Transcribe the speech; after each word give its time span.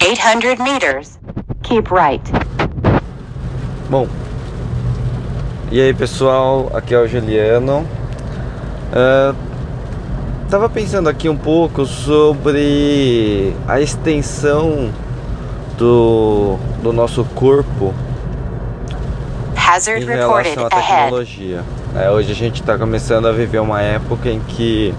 In 0.00 0.16
800 0.16 0.58
meters, 0.58 1.18
keep 1.62 1.90
right. 1.90 2.22
Bom, 3.90 4.08
e 5.70 5.80
aí 5.80 5.92
pessoal, 5.92 6.70
aqui 6.72 6.94
é 6.94 6.98
o 6.98 7.06
Juliano. 7.06 7.86
Uh, 8.90 9.36
tava 10.48 10.70
pensando 10.70 11.10
aqui 11.10 11.28
um 11.28 11.36
pouco 11.36 11.84
sobre 11.84 13.54
a 13.68 13.82
extensão 13.82 14.90
do, 15.76 16.56
do 16.82 16.90
nosso 16.90 17.22
corpo 17.34 17.92
Hazard 19.54 20.02
em 20.02 20.06
relação 20.06 20.66
à 20.66 20.70
tecnologia. 20.70 21.62
É, 21.94 22.10
hoje 22.10 22.32
a 22.32 22.34
gente 22.34 22.62
está 22.62 22.78
começando 22.78 23.26
a 23.26 23.32
viver 23.32 23.58
uma 23.58 23.82
época 23.82 24.30
em 24.30 24.40
que 24.40 24.94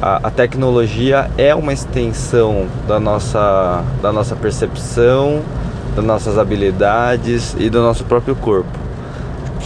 a, 0.00 0.28
a 0.28 0.30
tecnologia 0.30 1.30
é 1.36 1.54
uma 1.54 1.72
extensão 1.72 2.68
da 2.86 3.00
nossa, 3.00 3.82
da 4.00 4.12
nossa 4.12 4.36
percepção, 4.36 5.42
das 5.94 6.04
nossas 6.04 6.38
habilidades 6.38 7.56
e 7.58 7.68
do 7.68 7.82
nosso 7.82 8.04
próprio 8.04 8.36
corpo. 8.36 8.70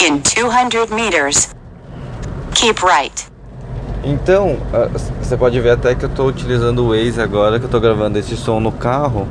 In 0.01 0.19
200 0.19 0.91
meters, 0.91 1.51
keep 2.55 2.81
right. 2.85 3.31
Então, 4.05 4.57
você 5.21 5.37
pode 5.37 5.61
ver 5.61 5.71
até 5.71 5.95
que 5.95 6.05
eu 6.05 6.09
estou 6.09 6.27
utilizando 6.27 6.81
o 6.81 6.89
Waze 6.89 7.21
agora, 7.21 7.59
que 7.59 7.65
eu 7.65 7.69
estou 7.69 7.81
gravando 7.81 8.19
esse 8.19 8.37
som 8.37 8.59
no 8.59 8.73
carro. 8.73 9.29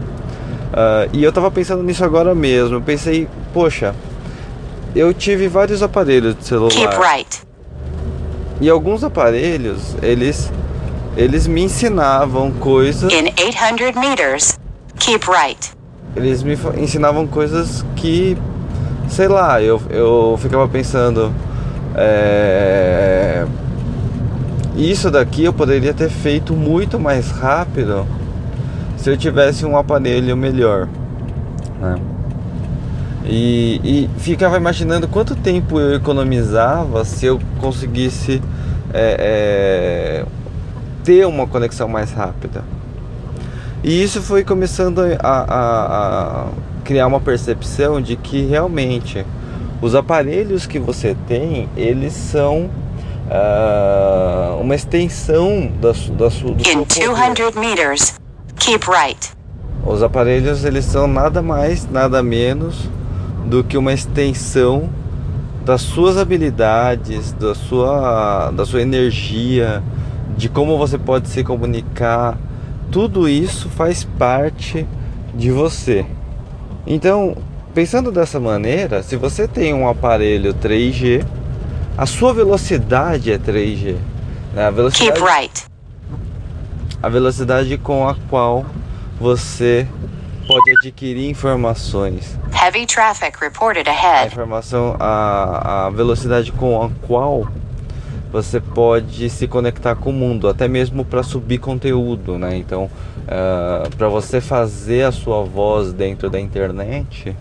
Ah, 0.74 1.08
e 1.12 1.24
eu 1.24 1.30
estava 1.30 1.52
pensando 1.52 1.84
nisso 1.84 2.04
agora 2.06 2.34
mesmo. 2.34 2.78
Eu 2.78 2.82
pensei, 2.82 3.28
poxa, 3.54 3.94
eu 4.96 5.14
tive 5.14 5.48
vários 5.48 5.84
aparelhos 5.84 6.36
de 6.38 6.46
celular. 6.46 6.72
Keep 6.72 6.96
right. 6.98 7.42
E 8.62 8.70
alguns 8.70 9.04
aparelhos, 9.04 9.96
eles 10.02 10.52
eles 11.16 11.48
me 11.48 11.64
ensinavam 11.64 12.52
coisas, 12.52 13.12
In 13.12 13.26
800 13.28 13.96
meters, 13.96 14.60
keep 15.00 15.26
right. 15.30 15.72
eles 16.16 16.44
me 16.44 16.58
ensinavam 16.78 17.28
coisas 17.28 17.86
que, 17.96 18.38
sei 19.10 19.28
lá, 19.28 19.62
eu, 19.62 19.82
eu 19.90 20.38
ficava 20.42 20.68
pensando, 20.68 21.34
é, 21.96 23.46
isso 24.76 25.12
daqui 25.12 25.44
eu 25.44 25.54
poderia 25.54 25.94
ter 25.94 26.10
feito 26.10 26.54
muito 26.54 27.00
mais 27.00 27.30
rápido 27.30 28.06
se 28.98 29.10
eu 29.10 29.18
tivesse 29.18 29.66
um 29.66 29.78
aparelho 29.78 30.38
melhor. 30.38 30.88
né? 31.80 31.96
E, 33.26 33.80
e 33.84 34.10
ficava 34.20 34.58
imaginando 34.58 35.08
quanto 35.08 35.36
tempo 35.36 35.80
eu 35.80 35.96
economizava 35.96 37.06
se 37.06 37.26
eu 37.28 37.40
conseguisse 37.60 38.42
é, 38.94 40.24
é, 40.24 40.26
ter 41.04 41.26
uma 41.28 41.48
conexão 41.48 41.88
mais 41.88 42.12
rápida. 42.12 42.64
E 43.84 44.04
isso 44.04 44.22
foi 44.22 44.44
começando 44.44 45.00
a, 45.00 45.06
a- 45.24 46.44
a 46.44 46.46
criar 46.84 47.08
uma 47.08 47.20
percepção 47.20 48.00
de 48.02 48.16
que 48.16 48.44
realmente 48.46 49.26
os 49.82 49.96
aparelhos 49.96 50.66
que 50.68 50.78
você 50.78 51.16
tem, 51.28 51.68
eles 51.76 52.14
são 52.14 52.70
ah, 53.30 54.56
uma 54.60 54.76
extensão 54.76 55.72
da, 55.82 55.92
da, 55.92 56.28
do 56.28 56.28
In 56.28 56.30
seu 56.30 56.86
poder. 56.86 57.08
200 57.08 57.56
meters, 57.56 58.14
keep 58.60 58.86
right. 58.90 59.32
Os 59.86 60.04
aparelhos 60.04 60.64
eles 60.64 60.86
são 60.86 61.08
nada 61.08 61.42
mais, 61.42 61.90
nada 61.90 62.22
menos 62.22 62.88
do 63.48 63.64
que 63.64 63.78
uma 63.78 63.92
extensão 63.94 64.90
das 65.66 65.82
suas 65.82 66.18
habilidades, 66.18 67.32
da 67.34 67.56
sua, 67.56 68.52
da 68.52 68.66
sua 68.66 68.82
energia, 68.82 69.82
de 70.42 70.50
como 70.50 70.76
você 70.76 70.98
pode 70.98 71.30
se 71.30 71.44
comunicar. 71.44 72.36
Tudo 72.92 73.30
isso 73.30 73.70
faz 73.70 74.04
parte 74.04 74.88
de 75.36 75.52
você. 75.52 76.04
Então, 76.86 77.38
pensando 77.76 78.12
dessa 78.12 78.40
maneira, 78.40 79.04
se 79.04 79.16
você 79.16 79.48
tem 79.48 79.72
um 79.72 79.88
aparelho 79.88 80.52
3G, 80.56 81.24
a 81.96 82.08
sua 82.08 82.34
velocidade 82.34 83.32
é 83.32 83.38
3G. 83.38 83.98
né? 84.56 84.66
A 84.66 84.72
velocidade 84.72 85.12
Keep 85.20 85.32
right. 85.32 85.64
a 87.04 87.08
velocidade 87.08 87.78
com 87.78 88.10
a 88.10 88.16
qual 88.28 88.66
você 89.20 89.86
pode 90.48 90.72
adquirir 90.82 91.30
informações. 91.30 92.36
Heavy 92.60 92.88
traffic 92.88 93.38
reported 93.40 93.88
A 93.88 93.92
ahead. 93.92 94.32
informação, 94.34 94.96
a, 95.00 95.86
a 95.86 95.90
velocidade 95.92 96.52
com 96.52 96.82
a 96.84 96.90
qual 97.08 97.48
você 98.32 98.60
pode 98.60 99.30
se 99.30 99.48
conectar 99.48 99.96
com 99.96 100.10
o 100.10 100.14
mundo, 100.14 100.48
até 100.48 100.68
mesmo 100.68 101.04
para 101.04 101.24
subir 101.24 101.58
conteúdo, 101.60 102.38
né? 102.38 102.56
Então, 102.58 102.90
para 103.98 104.10
você 104.10 104.40
fazer 104.42 105.04
a 105.04 105.12
sua 105.12 105.44
voz 105.44 105.94
dentro 105.94 106.30
da 106.30 106.40
internet, 106.40 107.36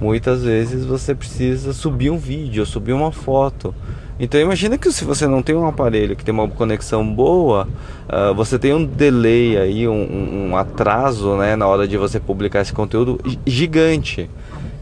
muitas 0.00 0.42
vezes 0.42 0.84
você 0.84 1.14
precisa 1.14 1.72
subir 1.72 2.10
um 2.10 2.18
vídeo, 2.18 2.64
subir 2.66 2.92
uma 2.92 3.12
foto. 3.12 3.74
Então 4.18 4.40
imagina 4.40 4.78
que 4.78 4.90
se 4.90 5.04
você 5.04 5.26
não 5.26 5.42
tem 5.42 5.54
um 5.54 5.66
aparelho 5.66 6.16
que 6.16 6.24
tem 6.24 6.32
uma 6.32 6.48
conexão 6.48 7.06
boa, 7.06 7.68
ah, 8.08 8.32
você 8.32 8.58
tem 8.58 8.72
um 8.72 8.82
delay 8.82 9.58
aí, 9.58 9.86
um, 9.86 10.48
um- 10.52 10.56
atraso, 10.56 11.36
né, 11.36 11.54
na 11.54 11.66
hora 11.66 11.86
de 11.86 11.98
você 11.98 12.18
publicar 12.18 12.62
esse 12.62 12.72
conteúdo 12.72 13.20
gi- 13.26 13.38
gigante. 13.46 14.30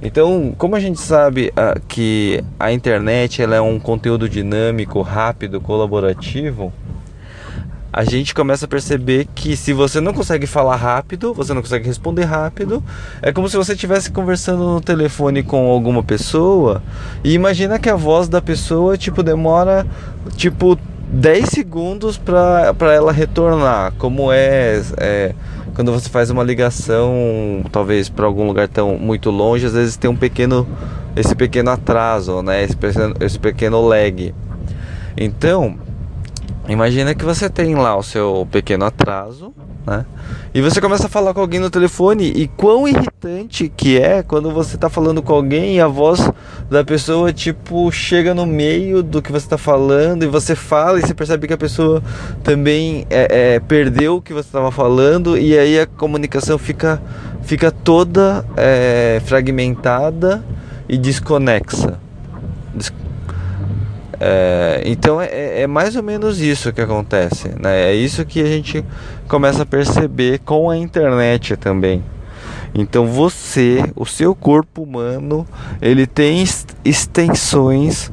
Então, 0.04 0.54
como 0.58 0.76
a 0.76 0.80
gente 0.80 1.00
sabe 1.00 1.50
ah, 1.56 1.80
que 1.88 2.44
a 2.60 2.70
internet 2.70 3.40
ela 3.40 3.56
é 3.56 3.60
um 3.60 3.80
conteúdo 3.80 4.28
dinâmico, 4.28 5.00
rápido, 5.00 5.62
colaborativo, 5.62 6.70
a 7.90 8.04
gente 8.04 8.34
começa 8.34 8.66
a 8.66 8.68
perceber 8.68 9.26
que 9.34 9.56
se 9.56 9.72
você 9.72 10.00
não 10.00 10.12
consegue 10.12 10.46
falar 10.46 10.76
rápido, 10.76 11.32
você 11.32 11.54
não 11.54 11.62
consegue 11.62 11.86
responder 11.86 12.24
rápido, 12.24 12.82
é 13.22 13.32
como 13.32 13.48
se 13.48 13.56
você 13.56 13.72
estivesse 13.72 14.10
conversando 14.10 14.64
no 14.64 14.80
telefone 14.80 15.42
com 15.42 15.70
alguma 15.70 16.02
pessoa 16.02 16.82
e 17.22 17.32
imagina 17.32 17.78
que 17.78 17.88
a 17.88 17.94
voz 17.94 18.28
da 18.28 18.42
pessoa 18.42 18.98
tipo 18.98 19.22
demora 19.22 19.86
tipo 20.36 20.76
10 21.14 21.48
segundos 21.48 22.18
para 22.18 22.92
ela 22.92 23.12
retornar, 23.12 23.92
como 23.98 24.32
é, 24.32 24.82
é 24.98 25.32
quando 25.72 25.92
você 25.92 26.08
faz 26.08 26.28
uma 26.28 26.42
ligação, 26.42 27.64
talvez 27.70 28.08
para 28.08 28.26
algum 28.26 28.44
lugar 28.46 28.66
tão 28.66 28.98
muito 28.98 29.30
longe, 29.30 29.64
às 29.64 29.72
vezes 29.72 29.96
tem 29.96 30.10
um 30.10 30.16
pequeno 30.16 30.66
esse 31.14 31.34
pequeno 31.36 31.70
atraso, 31.70 32.42
né? 32.42 32.64
Esse 32.64 32.76
pequeno, 32.76 33.14
esse 33.20 33.38
pequeno 33.38 33.80
lag. 33.86 34.34
Então, 35.16 35.76
Imagina 36.66 37.14
que 37.14 37.24
você 37.24 37.50
tem 37.50 37.74
lá 37.74 37.94
o 37.94 38.02
seu 38.02 38.48
pequeno 38.50 38.86
atraso, 38.86 39.52
né? 39.86 40.06
E 40.54 40.62
você 40.62 40.80
começa 40.80 41.06
a 41.06 41.10
falar 41.10 41.34
com 41.34 41.40
alguém 41.40 41.60
no 41.60 41.68
telefone 41.68 42.24
e 42.34 42.48
quão 42.48 42.88
irritante 42.88 43.70
que 43.76 44.00
é 44.00 44.22
quando 44.22 44.50
você 44.50 44.78
tá 44.78 44.88
falando 44.88 45.20
com 45.20 45.34
alguém 45.34 45.76
e 45.76 45.80
a 45.80 45.86
voz 45.86 46.30
da 46.70 46.82
pessoa 46.82 47.32
tipo 47.34 47.90
chega 47.92 48.32
no 48.34 48.46
meio 48.46 49.02
do 49.02 49.20
que 49.20 49.30
você 49.30 49.46
tá 49.46 49.58
falando 49.58 50.22
e 50.22 50.26
você 50.26 50.54
fala 50.54 50.98
e 50.98 51.02
você 51.02 51.12
percebe 51.12 51.46
que 51.46 51.52
a 51.52 51.58
pessoa 51.58 52.02
também 52.42 53.06
é, 53.10 53.56
é, 53.56 53.60
perdeu 53.60 54.16
o 54.16 54.22
que 54.22 54.32
você 54.32 54.48
estava 54.48 54.70
falando 54.70 55.36
e 55.36 55.58
aí 55.58 55.78
a 55.78 55.86
comunicação 55.86 56.56
fica 56.56 57.02
fica 57.42 57.70
toda 57.70 58.42
é, 58.56 59.20
fragmentada 59.26 60.42
e 60.88 60.96
desconexa. 60.96 61.98
Des- 62.74 62.92
é, 64.26 64.80
então 64.86 65.20
é, 65.20 65.60
é 65.60 65.66
mais 65.66 65.96
ou 65.96 66.02
menos 66.02 66.40
isso 66.40 66.72
que 66.72 66.80
acontece, 66.80 67.50
né? 67.60 67.90
É 67.90 67.94
isso 67.94 68.24
que 68.24 68.40
a 68.40 68.46
gente 68.46 68.82
começa 69.28 69.64
a 69.64 69.66
perceber 69.66 70.38
com 70.38 70.70
a 70.70 70.78
internet 70.78 71.58
também. 71.58 72.02
Então 72.74 73.06
você, 73.06 73.84
o 73.94 74.06
seu 74.06 74.34
corpo 74.34 74.82
humano, 74.82 75.46
ele 75.78 76.06
tem 76.06 76.42
extensões 76.82 78.10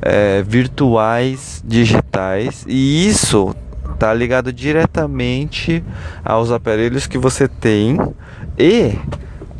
é, 0.00 0.42
virtuais, 0.42 1.62
digitais, 1.62 2.64
e 2.66 3.06
isso 3.06 3.54
está 3.92 4.14
ligado 4.14 4.50
diretamente 4.54 5.84
aos 6.24 6.50
aparelhos 6.50 7.06
que 7.06 7.18
você 7.18 7.46
tem 7.46 7.98
e 8.58 8.98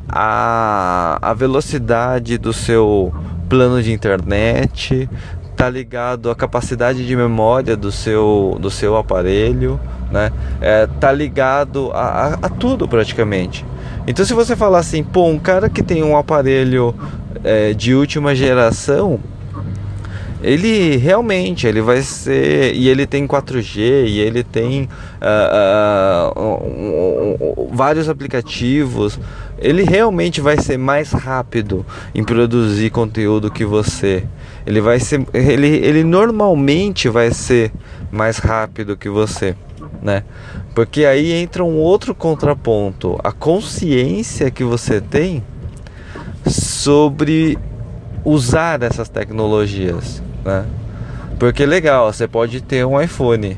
a, 0.09 1.19
a 1.21 1.35
velocidade 1.35 2.39
do 2.39 2.55
seu 2.55 3.13
plano 3.47 3.83
de 3.83 3.93
internet, 3.93 5.07
tá 5.63 5.71
ligado 5.71 6.29
à 6.29 6.35
capacidade 6.35 7.07
de 7.07 7.15
memória 7.15 7.77
do 7.77 7.93
seu, 7.93 8.59
do 8.59 8.69
seu 8.69 8.97
aparelho, 8.97 9.79
né? 10.11 10.33
É, 10.61 10.89
tá 10.99 11.13
ligado 11.13 11.93
a, 11.93 12.01
a, 12.01 12.35
a 12.35 12.49
tudo 12.49 12.89
praticamente. 12.89 13.65
Então 14.05 14.25
se 14.25 14.35
você 14.35 14.57
falar 14.57 14.81
assim, 14.81 15.05
pô, 15.05 15.29
um 15.29 15.39
cara 15.39 15.71
que 15.71 15.81
tem 15.81 16.03
um 16.03 16.17
aparelho 16.17 16.93
é, 17.45 17.73
de 17.75 17.95
última 17.95 18.35
geração, 18.35 19.21
ele 20.43 20.97
realmente 20.97 21.67
ele 21.67 21.81
vai 21.81 22.03
ser 22.03 22.75
e 22.75 22.89
ele 22.89 23.07
tem 23.07 23.27
4G 23.27 24.07
e 24.07 24.19
ele 24.21 24.43
tem 24.43 24.89
um- 26.37 26.41
um- 26.43 27.37
um- 27.41 27.69
vários 27.75 28.09
aplicativos. 28.09 29.19
Ele 29.59 29.85
realmente 29.85 30.41
vai 30.41 30.59
ser 30.59 30.77
mais 30.77 31.13
rápido 31.13 31.87
em 32.15 32.25
produzir 32.25 32.91
conteúdo 32.91 33.51
que 33.51 33.65
você. 33.65 34.25
Ele 34.67 34.81
vai 34.81 34.99
ser 34.99 35.25
ele, 35.33 35.69
ele 35.69 36.03
normalmente 36.05 37.09
vai 37.09 37.31
ser 37.31 37.73
mais 38.11 38.39
rápido 38.39 38.97
que 38.97 39.09
você 39.09 39.55
né? 40.01 40.25
Porque 40.75 41.05
aí 41.05 41.33
entra 41.33 41.65
um 41.65 41.77
outro 41.77 42.15
contraponto, 42.15 43.19
a 43.23 43.31
consciência 43.33 44.51
que 44.51 44.65
você 44.65 45.01
tem 45.01 45.43
sobre 46.47 47.59
usar 48.25 48.83
essas 48.83 49.09
tecnologias, 49.09 50.23
né? 50.45 50.67
Porque 51.39 51.67
legal, 51.67 52.13
você 52.13 52.29
pode 52.29 52.61
ter 52.61 52.87
um 52.87 53.01
iPhone, 53.01 53.57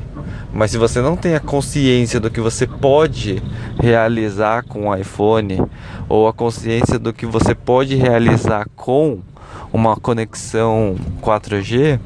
mas 0.51 0.71
se 0.71 0.77
você 0.77 1.01
não 1.01 1.15
tem 1.15 1.35
a 1.35 1.39
consciência 1.39 2.19
do 2.19 2.31
que 2.31 2.41
você 2.41 2.65
pode 2.65 3.41
realizar 3.79 4.63
com 4.63 4.87
o 4.87 4.95
iPhone 4.95 5.61
ou 6.09 6.27
a 6.27 6.33
consciência 6.33 6.97
do 6.97 7.13
que 7.13 7.25
você 7.25 7.53
pode 7.53 7.95
realizar 7.95 8.67
com 8.75 9.19
uma 9.71 9.95
conexão 9.97 10.95
4G, 11.21 11.99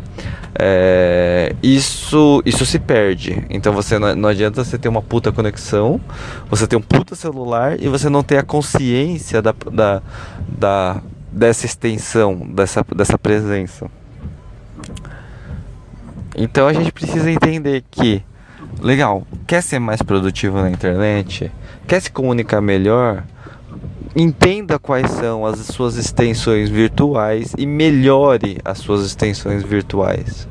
é, 0.57 1.55
isso, 1.61 2.41
isso 2.45 2.65
se 2.65 2.79
perde. 2.79 3.45
Então 3.49 3.71
você 3.71 3.97
não, 3.97 4.15
não, 4.15 4.29
adianta 4.29 4.63
você 4.63 4.77
ter 4.77 4.89
uma 4.89 5.01
puta 5.01 5.31
conexão, 5.31 6.01
você 6.49 6.67
ter 6.67 6.75
um 6.75 6.81
puta 6.81 7.15
celular 7.15 7.79
e 7.79 7.87
você 7.87 8.09
não 8.09 8.23
ter 8.23 8.37
a 8.37 8.43
consciência 8.43 9.41
da, 9.41 9.53
da, 9.71 10.01
da 10.47 11.01
dessa 11.31 11.65
extensão, 11.65 12.35
dessa, 12.53 12.83
dessa 12.95 13.17
presença. 13.17 13.89
Então 16.41 16.69
a 16.69 16.73
gente 16.73 16.89
precisa 16.93 17.29
entender 17.29 17.83
que, 17.91 18.23
legal, 18.81 19.27
quer 19.45 19.61
ser 19.61 19.77
mais 19.77 20.01
produtivo 20.01 20.61
na 20.61 20.69
internet, 20.69 21.51
quer 21.85 22.01
se 22.01 22.09
comunicar 22.09 22.61
melhor, 22.61 23.25
entenda 24.15 24.79
quais 24.79 25.11
são 25.11 25.45
as 25.45 25.59
suas 25.59 25.97
extensões 25.97 26.69
virtuais 26.69 27.53
e 27.57 27.65
melhore 27.65 28.57
as 28.63 28.77
suas 28.77 29.05
extensões 29.05 29.63
virtuais. 29.63 30.47